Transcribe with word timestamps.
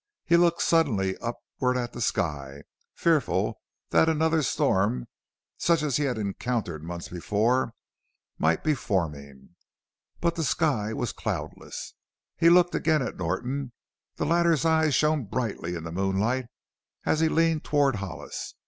He 0.25 0.35
looked 0.35 0.63
suddenly 0.63 1.15
upward 1.19 1.77
at 1.77 1.93
the 1.93 2.01
sky, 2.01 2.63
fearful 2.95 3.61
that 3.91 4.09
another 4.09 4.41
storm, 4.41 5.05
such 5.59 5.83
as 5.83 5.97
he 5.97 6.05
had 6.05 6.17
encountered 6.17 6.81
months 6.83 7.07
before, 7.07 7.75
might 8.39 8.63
be 8.63 8.73
forming. 8.73 9.49
But 10.19 10.33
the 10.33 10.43
sky 10.43 10.91
was 10.91 11.11
cloudless. 11.13 11.93
He 12.35 12.49
looked 12.49 12.73
again 12.73 13.03
at 13.03 13.17
Norton. 13.17 13.73
The 14.15 14.25
latter's 14.25 14.65
eyes 14.65 14.95
shone 14.95 15.25
brightly 15.25 15.75
in 15.75 15.83
the 15.83 15.91
moonlight 15.91 16.45
as 17.05 17.19
he 17.19 17.29
leaned 17.29 17.63
toward 17.63 17.97
Hollis. 17.97 18.55